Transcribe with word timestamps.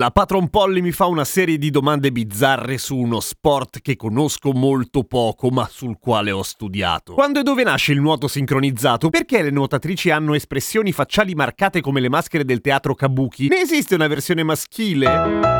La 0.00 0.10
Patron 0.10 0.48
Polly 0.48 0.80
mi 0.80 0.92
fa 0.92 1.04
una 1.04 1.26
serie 1.26 1.58
di 1.58 1.68
domande 1.68 2.10
bizzarre 2.10 2.78
su 2.78 2.96
uno 2.96 3.20
sport 3.20 3.82
che 3.82 3.96
conosco 3.96 4.52
molto 4.52 5.04
poco 5.04 5.50
ma 5.50 5.68
sul 5.70 5.98
quale 5.98 6.30
ho 6.30 6.42
studiato. 6.42 7.12
Quando 7.12 7.40
e 7.40 7.42
dove 7.42 7.64
nasce 7.64 7.92
il 7.92 8.00
nuoto 8.00 8.26
sincronizzato? 8.26 9.10
Perché 9.10 9.42
le 9.42 9.50
nuotatrici 9.50 10.08
hanno 10.08 10.32
espressioni 10.32 10.92
facciali 10.92 11.34
marcate 11.34 11.82
come 11.82 12.00
le 12.00 12.08
maschere 12.08 12.46
del 12.46 12.62
teatro 12.62 12.94
kabuki? 12.94 13.48
Ne 13.48 13.60
esiste 13.60 13.94
una 13.94 14.06
versione 14.06 14.42
maschile? 14.42 15.59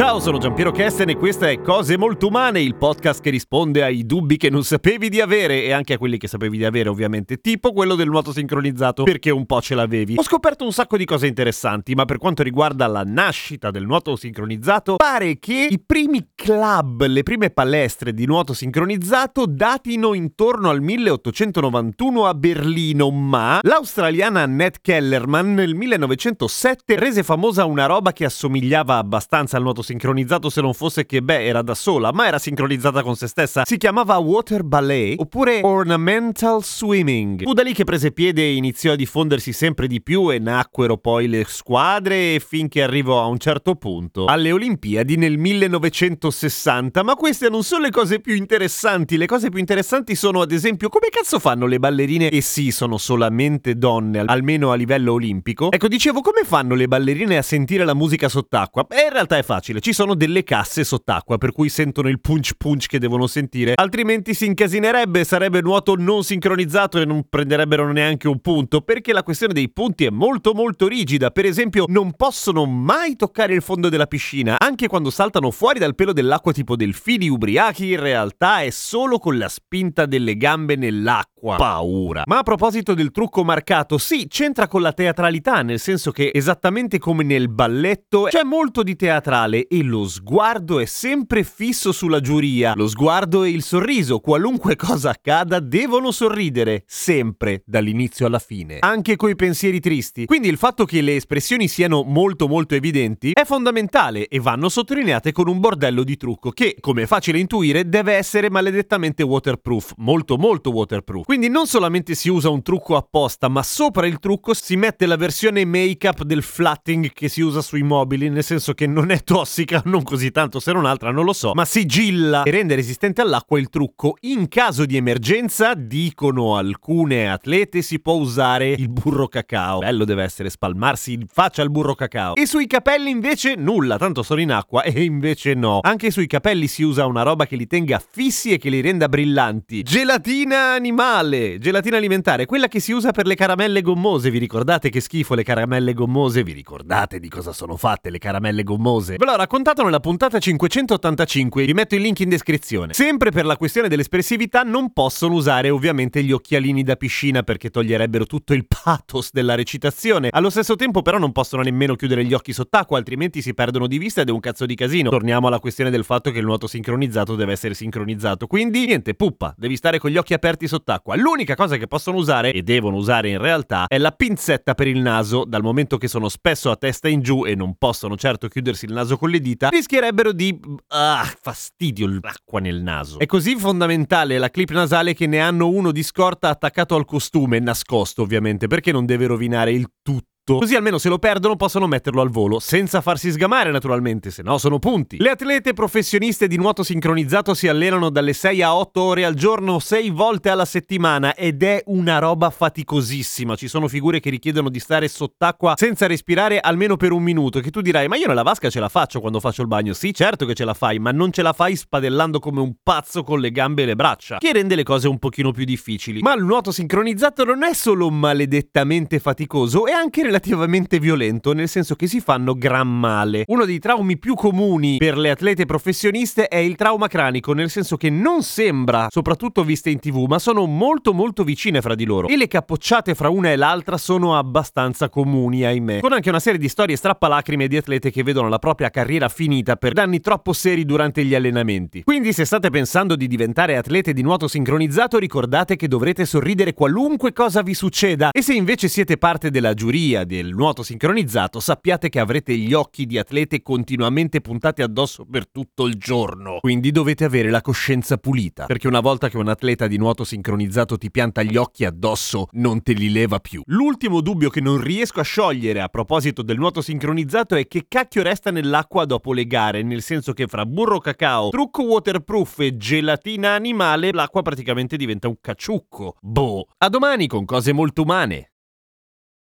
Ciao, 0.00 0.18
sono 0.18 0.38
Giampiero 0.38 0.72
Kesten 0.72 1.10
e 1.10 1.16
questa 1.16 1.50
è 1.50 1.60
Cose 1.60 1.98
Molto 1.98 2.28
Umane, 2.28 2.62
il 2.62 2.74
podcast 2.74 3.20
che 3.20 3.28
risponde 3.28 3.82
ai 3.82 4.06
dubbi 4.06 4.38
che 4.38 4.48
non 4.48 4.64
sapevi 4.64 5.10
di 5.10 5.20
avere 5.20 5.62
e 5.62 5.72
anche 5.72 5.92
a 5.92 5.98
quelli 5.98 6.16
che 6.16 6.26
sapevi 6.26 6.56
di 6.56 6.64
avere 6.64 6.88
ovviamente, 6.88 7.36
tipo 7.36 7.74
quello 7.74 7.94
del 7.96 8.08
nuoto 8.08 8.32
sincronizzato, 8.32 9.02
perché 9.02 9.28
un 9.28 9.44
po' 9.44 9.60
ce 9.60 9.74
l'avevi. 9.74 10.14
Ho 10.16 10.22
scoperto 10.22 10.64
un 10.64 10.72
sacco 10.72 10.96
di 10.96 11.04
cose 11.04 11.26
interessanti, 11.26 11.94
ma 11.94 12.06
per 12.06 12.16
quanto 12.16 12.42
riguarda 12.42 12.86
la 12.86 13.02
nascita 13.04 13.70
del 13.70 13.84
nuoto 13.84 14.16
sincronizzato, 14.16 14.96
pare 14.96 15.38
che 15.38 15.68
i 15.68 15.78
primi 15.78 16.28
club, 16.34 17.04
le 17.04 17.22
prime 17.22 17.50
palestre 17.50 18.14
di 18.14 18.24
nuoto 18.24 18.54
sincronizzato 18.54 19.44
datino 19.44 20.14
intorno 20.14 20.70
al 20.70 20.80
1891 20.80 22.26
a 22.26 22.32
Berlino, 22.32 23.10
ma 23.10 23.58
l'australiana 23.60 24.40
Annette 24.40 24.78
Kellerman 24.80 25.52
nel 25.52 25.74
1907 25.74 26.98
rese 26.98 27.22
famosa 27.22 27.66
una 27.66 27.84
roba 27.84 28.14
che 28.14 28.24
assomigliava 28.24 28.96
abbastanza 28.96 29.58
al 29.58 29.62
nuoto 29.62 29.82
sincronizzato 29.82 29.88
sincronizzato 29.90 30.50
se 30.50 30.60
non 30.60 30.72
fosse 30.72 31.04
che, 31.04 31.20
beh, 31.20 31.44
era 31.44 31.62
da 31.62 31.74
sola, 31.74 32.12
ma 32.12 32.26
era 32.26 32.38
sincronizzata 32.38 33.02
con 33.02 33.16
se 33.16 33.26
stessa. 33.26 33.62
Si 33.64 33.76
chiamava 33.76 34.16
Water 34.18 34.62
Ballet 34.62 35.18
oppure 35.18 35.60
Ornamental 35.62 36.62
Swimming. 36.62 37.42
Fu 37.42 37.52
da 37.52 37.62
lì 37.62 37.72
che 37.72 37.82
prese 37.82 38.12
piede 38.12 38.42
e 38.42 38.54
iniziò 38.54 38.92
a 38.92 38.96
diffondersi 38.96 39.52
sempre 39.52 39.88
di 39.88 40.00
più 40.00 40.30
e 40.30 40.38
nacquero 40.38 40.96
poi 40.96 41.26
le 41.26 41.44
squadre 41.46 42.38
finché 42.38 42.82
arrivò 42.82 43.20
a 43.20 43.26
un 43.26 43.38
certo 43.38 43.74
punto 43.74 44.26
alle 44.26 44.52
Olimpiadi 44.52 45.16
nel 45.16 45.38
1960. 45.38 47.02
Ma 47.02 47.14
queste 47.14 47.48
non 47.48 47.64
sono 47.64 47.82
le 47.82 47.90
cose 47.90 48.20
più 48.20 48.34
interessanti. 48.34 49.16
Le 49.16 49.26
cose 49.26 49.48
più 49.48 49.58
interessanti 49.58 50.14
sono, 50.14 50.40
ad 50.40 50.52
esempio, 50.52 50.88
come 50.88 51.08
cazzo 51.10 51.40
fanno 51.40 51.66
le 51.66 51.80
ballerine? 51.80 52.28
E 52.28 52.40
sì, 52.42 52.70
sono 52.70 52.96
solamente 52.96 53.74
donne, 53.74 54.22
almeno 54.24 54.70
a 54.70 54.76
livello 54.76 55.14
olimpico. 55.14 55.72
Ecco, 55.72 55.88
dicevo, 55.88 56.20
come 56.20 56.42
fanno 56.44 56.76
le 56.76 56.86
ballerine 56.86 57.38
a 57.38 57.42
sentire 57.42 57.84
la 57.84 57.94
musica 57.94 58.28
sott'acqua? 58.28 58.84
Beh, 58.84 59.02
in 59.06 59.12
realtà 59.12 59.36
è 59.36 59.42
facile 59.42 59.79
ci 59.80 59.92
sono 59.92 60.14
delle 60.14 60.44
casse 60.44 60.84
sott'acqua 60.84 61.38
per 61.38 61.52
cui 61.52 61.68
sentono 61.68 62.08
il 62.08 62.20
punch 62.20 62.52
punch 62.56 62.86
che 62.86 62.98
devono 62.98 63.26
sentire, 63.26 63.72
altrimenti 63.74 64.34
si 64.34 64.46
incasinerebbe, 64.46 65.24
sarebbe 65.24 65.60
nuoto 65.60 65.94
non 65.96 66.22
sincronizzato 66.22 67.00
e 67.00 67.04
non 67.04 67.24
prenderebbero 67.28 67.90
neanche 67.90 68.28
un 68.28 68.40
punto, 68.40 68.80
perché 68.82 69.12
la 69.12 69.22
questione 69.22 69.52
dei 69.52 69.70
punti 69.70 70.04
è 70.04 70.10
molto 70.10 70.52
molto 70.52 70.86
rigida. 70.86 71.30
Per 71.30 71.44
esempio, 71.44 71.84
non 71.88 72.12
possono 72.12 72.66
mai 72.66 73.16
toccare 73.16 73.54
il 73.54 73.62
fondo 73.62 73.88
della 73.88 74.06
piscina, 74.06 74.56
anche 74.58 74.88
quando 74.88 75.10
saltano 75.10 75.50
fuori 75.50 75.78
dal 75.78 75.94
pelo 75.94 76.12
dell'acqua 76.12 76.52
tipo 76.52 76.76
delfini 76.76 77.28
ubriachi, 77.28 77.92
in 77.92 78.00
realtà 78.00 78.62
è 78.62 78.70
solo 78.70 79.18
con 79.18 79.38
la 79.38 79.48
spinta 79.48 80.06
delle 80.06 80.36
gambe 80.36 80.76
nell'acqua. 80.76 81.29
Paura. 81.40 82.22
Ma 82.26 82.38
a 82.38 82.42
proposito 82.42 82.94
del 82.94 83.10
trucco 83.10 83.44
marcato, 83.44 83.98
sì, 83.98 84.26
c'entra 84.28 84.68
con 84.68 84.82
la 84.82 84.92
teatralità, 84.92 85.62
nel 85.62 85.78
senso 85.78 86.10
che 86.10 86.30
esattamente 86.32 86.98
come 86.98 87.24
nel 87.24 87.48
balletto 87.48 88.24
c'è 88.24 88.42
molto 88.42 88.82
di 88.82 88.96
teatrale 88.96 89.66
e 89.66 89.82
lo 89.82 90.06
sguardo 90.06 90.78
è 90.78 90.84
sempre 90.84 91.42
fisso 91.42 91.92
sulla 91.92 92.20
giuria. 92.20 92.74
Lo 92.76 92.88
sguardo 92.88 93.44
e 93.44 93.50
il 93.50 93.62
sorriso, 93.62 94.18
qualunque 94.18 94.76
cosa 94.76 95.10
accada, 95.10 95.60
devono 95.60 96.10
sorridere, 96.10 96.84
sempre, 96.86 97.62
dall'inizio 97.64 98.26
alla 98.26 98.38
fine. 98.38 98.78
Anche 98.80 99.16
coi 99.16 99.36
pensieri 99.36 99.80
tristi. 99.80 100.26
Quindi 100.26 100.48
il 100.48 100.56
fatto 100.56 100.84
che 100.84 101.00
le 101.00 101.16
espressioni 101.16 101.68
siano 101.68 102.02
molto 102.02 102.48
molto 102.48 102.74
evidenti 102.74 103.32
è 103.32 103.44
fondamentale 103.44 104.28
e 104.28 104.40
vanno 104.40 104.68
sottolineate 104.68 105.32
con 105.32 105.48
un 105.48 105.60
bordello 105.60 106.04
di 106.04 106.16
trucco 106.16 106.50
che, 106.50 106.76
come 106.80 107.02
è 107.02 107.06
facile 107.06 107.38
intuire, 107.38 107.88
deve 107.88 108.14
essere 108.14 108.50
maledettamente 108.50 109.22
waterproof, 109.22 109.94
molto 109.96 110.36
molto 110.36 110.70
waterproof. 110.70 111.24
Quindi 111.30 111.48
non 111.48 111.68
solamente 111.68 112.16
si 112.16 112.28
usa 112.28 112.48
un 112.48 112.60
trucco 112.60 112.96
apposta, 112.96 113.46
ma 113.46 113.62
sopra 113.62 114.04
il 114.08 114.18
trucco 114.18 114.52
si 114.52 114.74
mette 114.74 115.06
la 115.06 115.14
versione 115.14 115.64
make-up 115.64 116.24
del 116.24 116.42
flatting 116.42 117.12
che 117.12 117.28
si 117.28 117.40
usa 117.40 117.62
sui 117.62 117.84
mobili, 117.84 118.28
nel 118.28 118.42
senso 118.42 118.72
che 118.72 118.88
non 118.88 119.12
è 119.12 119.22
tossica, 119.22 119.80
non 119.86 120.02
così 120.02 120.32
tanto 120.32 120.58
se 120.58 120.72
non 120.72 120.86
altra, 120.86 121.12
non 121.12 121.24
lo 121.24 121.32
so, 121.32 121.52
ma 121.54 121.64
sigilla 121.64 122.42
e 122.42 122.50
rende 122.50 122.74
resistente 122.74 123.20
all'acqua 123.20 123.60
il 123.60 123.68
trucco. 123.68 124.16
In 124.22 124.48
caso 124.48 124.84
di 124.84 124.96
emergenza, 124.96 125.74
dicono 125.74 126.56
alcune 126.56 127.30
atlete, 127.30 127.80
si 127.80 128.00
può 128.00 128.14
usare 128.14 128.70
il 128.70 128.88
burro 128.88 129.28
cacao. 129.28 129.78
Bello 129.78 130.04
deve 130.04 130.24
essere 130.24 130.50
spalmarsi 130.50 131.12
in 131.12 131.26
faccia 131.32 131.62
al 131.62 131.70
burro 131.70 131.94
cacao. 131.94 132.34
E 132.34 132.44
sui 132.44 132.66
capelli 132.66 133.08
invece 133.08 133.54
nulla, 133.54 133.98
tanto 133.98 134.24
sono 134.24 134.40
in 134.40 134.50
acqua 134.50 134.82
e 134.82 135.04
invece 135.04 135.54
no. 135.54 135.78
Anche 135.80 136.10
sui 136.10 136.26
capelli 136.26 136.66
si 136.66 136.82
usa 136.82 137.06
una 137.06 137.22
roba 137.22 137.46
che 137.46 137.54
li 137.54 137.68
tenga 137.68 138.02
fissi 138.04 138.50
e 138.50 138.58
che 138.58 138.68
li 138.68 138.80
renda 138.80 139.08
brillanti. 139.08 139.84
Gelatina 139.84 140.72
animale, 140.72 141.18
gelatina 141.22 141.96
alimentare, 141.96 142.46
quella 142.46 142.68
che 142.68 142.80
si 142.80 142.92
usa 142.92 143.10
per 143.10 143.26
le 143.26 143.34
caramelle 143.34 143.82
gommose. 143.82 144.30
Vi 144.30 144.38
ricordate 144.38 144.90
che 144.90 145.00
schifo 145.00 145.34
le 145.34 145.42
caramelle 145.42 145.92
gommose? 145.92 146.42
Vi 146.42 146.52
ricordate 146.52 147.20
di 147.20 147.28
cosa 147.28 147.52
sono 147.52 147.76
fatte 147.76 148.10
le 148.10 148.18
caramelle 148.18 148.62
gommose? 148.62 149.16
Ve 149.16 149.24
l'ho 149.24 149.36
raccontato 149.36 149.82
nella 149.82 150.00
puntata 150.00 150.38
585, 150.38 151.64
vi 151.64 151.72
metto 151.72 151.94
il 151.94 152.02
link 152.02 152.20
in 152.20 152.28
descrizione. 152.28 152.94
Sempre 152.94 153.30
per 153.30 153.44
la 153.44 153.56
questione 153.56 153.88
dell'espressività 153.88 154.62
non 154.62 154.92
possono 154.92 155.34
usare 155.34 155.70
ovviamente 155.70 156.22
gli 156.22 156.32
occhialini 156.32 156.82
da 156.82 156.96
piscina 156.96 157.42
perché 157.42 157.70
toglierebbero 157.70 158.24
tutto 158.26 158.54
il 158.54 158.66
pathos 158.66 159.30
della 159.32 159.54
recitazione. 159.54 160.28
Allo 160.30 160.50
stesso 160.50 160.76
tempo 160.76 161.02
però 161.02 161.18
non 161.18 161.32
possono 161.32 161.62
nemmeno 161.62 161.96
chiudere 161.96 162.24
gli 162.24 162.34
occhi 162.34 162.52
sott'acqua, 162.52 162.98
altrimenti 162.98 163.42
si 163.42 163.54
perdono 163.54 163.86
di 163.86 163.98
vista 163.98 164.22
ed 164.22 164.28
è 164.28 164.32
un 164.32 164.40
cazzo 164.40 164.66
di 164.66 164.74
casino. 164.74 165.10
Torniamo 165.10 165.48
alla 165.48 165.58
questione 165.58 165.90
del 165.90 166.04
fatto 166.04 166.30
che 166.30 166.38
il 166.38 166.44
nuoto 166.44 166.66
sincronizzato 166.66 167.34
deve 167.34 167.52
essere 167.52 167.74
sincronizzato. 167.74 168.46
Quindi 168.46 168.86
niente, 168.86 169.14
puppa, 169.14 169.54
devi 169.56 169.76
stare 169.76 169.98
con 169.98 170.10
gli 170.10 170.16
occhi 170.16 170.34
aperti 170.34 170.66
sott'acqua. 170.66 171.09
L'unica 171.16 171.54
cosa 171.54 171.76
che 171.76 171.86
possono 171.86 172.16
usare 172.16 172.52
e 172.52 172.62
devono 172.62 172.96
usare 172.96 173.28
in 173.28 173.38
realtà 173.38 173.86
è 173.86 173.98
la 173.98 174.12
pinzetta 174.12 174.74
per 174.74 174.86
il 174.86 175.00
naso, 175.00 175.44
dal 175.46 175.62
momento 175.62 175.98
che 175.98 176.08
sono 176.08 176.28
spesso 176.28 176.70
a 176.70 176.76
testa 176.76 177.08
in 177.08 177.20
giù 177.20 177.44
e 177.44 177.54
non 177.54 177.74
possono 177.76 178.16
certo 178.16 178.48
chiudersi 178.48 178.84
il 178.86 178.92
naso 178.92 179.16
con 179.16 179.30
le 179.30 179.40
dita, 179.40 179.68
rischierebbero 179.68 180.32
di... 180.32 180.58
Ah, 180.88 181.24
fastidio 181.40 182.06
l'acqua 182.22 182.60
nel 182.60 182.82
naso. 182.82 183.18
È 183.18 183.26
così 183.26 183.56
fondamentale 183.56 184.38
la 184.38 184.50
clip 184.50 184.70
nasale 184.70 185.14
che 185.14 185.26
ne 185.26 185.40
hanno 185.40 185.68
uno 185.68 185.92
di 185.92 186.02
scorta 186.02 186.48
attaccato 186.48 186.94
al 186.94 187.04
costume, 187.04 187.58
nascosto 187.58 188.22
ovviamente, 188.22 188.66
perché 188.66 188.92
non 188.92 189.06
deve 189.06 189.26
rovinare 189.26 189.72
il 189.72 189.90
tutto 190.02 190.29
Così 190.58 190.74
almeno 190.74 190.98
se 190.98 191.08
lo 191.08 191.18
perdono 191.18 191.56
possono 191.56 191.86
metterlo 191.86 192.20
al 192.20 192.30
volo, 192.30 192.58
senza 192.58 193.00
farsi 193.00 193.30
sgamare 193.30 193.70
naturalmente, 193.70 194.30
se 194.30 194.42
no 194.42 194.58
sono 194.58 194.78
punti. 194.78 195.16
Le 195.18 195.30
atlete 195.30 195.72
professioniste 195.72 196.48
di 196.48 196.56
nuoto 196.56 196.82
sincronizzato 196.82 197.54
si 197.54 197.68
allenano 197.68 198.10
dalle 198.10 198.32
6 198.32 198.62
a 198.62 198.74
8 198.74 199.00
ore 199.00 199.24
al 199.24 199.34
giorno, 199.34 199.78
6 199.78 200.10
volte 200.10 200.48
alla 200.50 200.64
settimana 200.64 201.34
ed 201.34 201.62
è 201.62 201.82
una 201.86 202.18
roba 202.18 202.50
faticosissima. 202.50 203.54
Ci 203.54 203.68
sono 203.68 203.88
figure 203.88 204.20
che 204.20 204.30
richiedono 204.30 204.68
di 204.68 204.80
stare 204.80 205.08
sott'acqua 205.08 205.74
senza 205.76 206.06
respirare 206.06 206.58
almeno 206.58 206.96
per 206.96 207.12
un 207.12 207.22
minuto, 207.22 207.60
che 207.60 207.70
tu 207.70 207.80
dirai 207.80 208.08
ma 208.08 208.16
io 208.16 208.26
nella 208.26 208.42
vasca 208.42 208.70
ce 208.70 208.80
la 208.80 208.88
faccio 208.88 209.20
quando 209.20 209.38
faccio 209.40 209.62
il 209.62 209.68
bagno. 209.68 209.92
Sì, 209.92 210.12
certo 210.12 210.46
che 210.46 210.54
ce 210.54 210.64
la 210.64 210.74
fai, 210.74 210.98
ma 210.98 211.12
non 211.12 211.32
ce 211.32 211.42
la 211.42 211.52
fai 211.52 211.76
spadellando 211.76 212.40
come 212.40 212.60
un 212.60 212.74
pazzo 212.82 213.22
con 213.22 213.40
le 213.40 213.50
gambe 213.50 213.82
e 213.82 213.86
le 213.86 213.94
braccia, 213.94 214.38
che 214.38 214.52
rende 214.52 214.74
le 214.74 214.82
cose 214.82 215.06
un 215.06 215.18
pochino 215.18 215.52
più 215.52 215.64
difficili. 215.64 216.20
Ma 216.20 216.34
il 216.34 216.42
nuoto 216.42 216.72
sincronizzato 216.72 217.44
non 217.44 217.62
è 217.62 217.72
solo 217.72 218.10
maledettamente 218.10 219.18
faticoso, 219.18 219.86
è 219.86 219.92
anche 219.92 220.22
relativamente 220.22 220.38
negativamente 220.40 220.98
violento, 220.98 221.52
nel 221.52 221.68
senso 221.68 221.94
che 221.94 222.06
si 222.06 222.20
fanno 222.20 222.54
gran 222.54 222.88
male. 222.88 223.44
Uno 223.46 223.66
dei 223.66 223.78
traumi 223.78 224.18
più 224.18 224.34
comuni 224.34 224.96
per 224.96 225.18
le 225.18 225.30
atlete 225.30 225.66
professioniste 225.66 226.48
è 226.48 226.56
il 226.56 226.76
trauma 226.76 227.08
cranico, 227.08 227.52
nel 227.52 227.68
senso 227.68 227.98
che 227.98 228.08
non 228.08 228.42
sembra, 228.42 229.08
soprattutto 229.10 229.62
viste 229.62 229.90
in 229.90 229.98
tv, 229.98 230.24
ma 230.26 230.38
sono 230.38 230.64
molto 230.64 231.12
molto 231.12 231.44
vicine 231.44 231.82
fra 231.82 231.94
di 231.94 232.06
loro. 232.06 232.28
E 232.28 232.36
le 232.36 232.48
cappocciate 232.48 233.14
fra 233.14 233.28
una 233.28 233.52
e 233.52 233.56
l'altra 233.56 233.98
sono 233.98 234.36
abbastanza 234.36 235.10
comuni, 235.10 235.64
ahimè. 235.64 236.00
Con 236.00 236.12
anche 236.12 236.30
una 236.30 236.40
serie 236.40 236.58
di 236.58 236.68
storie 236.68 236.96
strappalacrime 236.96 237.68
di 237.68 237.76
atlete 237.76 238.10
che 238.10 238.22
vedono 238.22 238.48
la 238.48 238.58
propria 238.58 238.88
carriera 238.88 239.28
finita 239.28 239.76
per 239.76 239.92
danni 239.92 240.20
troppo 240.20 240.52
seri 240.54 240.84
durante 240.86 241.24
gli 241.24 241.34
allenamenti. 241.34 242.02
Quindi 242.02 242.32
se 242.32 242.46
state 242.46 242.70
pensando 242.70 243.14
di 243.14 243.28
diventare 243.28 243.76
atlete 243.76 244.14
di 244.14 244.22
nuoto 244.22 244.48
sincronizzato, 244.48 245.18
ricordate 245.18 245.76
che 245.76 245.88
dovrete 245.88 246.24
sorridere 246.24 246.72
qualunque 246.72 247.32
cosa 247.32 247.62
vi 247.62 247.74
succeda. 247.74 248.30
E 248.30 248.42
se 248.42 248.54
invece 248.54 248.88
siete 248.88 249.18
parte 249.18 249.50
della 249.50 249.74
giuria 249.74 250.24
del 250.30 250.54
nuoto 250.54 250.84
sincronizzato, 250.84 251.58
sappiate 251.58 252.08
che 252.08 252.20
avrete 252.20 252.56
gli 252.56 252.72
occhi 252.72 253.04
di 253.04 253.18
atlete 253.18 253.62
continuamente 253.62 254.40
puntati 254.40 254.80
addosso 254.80 255.26
per 255.28 255.48
tutto 255.48 255.86
il 255.86 255.94
giorno. 255.94 256.58
Quindi 256.60 256.92
dovete 256.92 257.24
avere 257.24 257.50
la 257.50 257.60
coscienza 257.60 258.16
pulita, 258.16 258.66
perché 258.66 258.86
una 258.86 259.00
volta 259.00 259.28
che 259.28 259.36
un 259.36 259.48
atleta 259.48 259.88
di 259.88 259.96
nuoto 259.96 260.22
sincronizzato 260.22 260.96
ti 260.98 261.10
pianta 261.10 261.42
gli 261.42 261.56
occhi 261.56 261.84
addosso, 261.84 262.46
non 262.52 262.80
te 262.80 262.92
li 262.92 263.10
leva 263.10 263.40
più. 263.40 263.62
L'ultimo 263.66 264.20
dubbio 264.20 264.50
che 264.50 264.60
non 264.60 264.80
riesco 264.80 265.18
a 265.18 265.24
sciogliere 265.24 265.80
a 265.80 265.88
proposito 265.88 266.42
del 266.42 266.58
nuoto 266.58 266.80
sincronizzato 266.80 267.56
è 267.56 267.66
che 267.66 267.86
cacchio 267.88 268.22
resta 268.22 268.52
nell'acqua 268.52 269.06
dopo 269.06 269.32
le 269.32 269.48
gare, 269.48 269.82
nel 269.82 270.02
senso 270.02 270.32
che 270.32 270.46
fra 270.46 270.64
burro 270.64 271.00
cacao, 271.00 271.48
trucco 271.48 271.82
waterproof 271.82 272.60
e 272.60 272.76
gelatina 272.76 273.54
animale, 273.54 274.12
l'acqua 274.12 274.42
praticamente 274.42 274.96
diventa 274.96 275.26
un 275.26 275.38
cacciucco. 275.40 276.18
Boh. 276.20 276.68
A 276.78 276.88
domani 276.88 277.26
con 277.26 277.44
cose 277.44 277.72
molto 277.72 278.02
umane. 278.02 278.49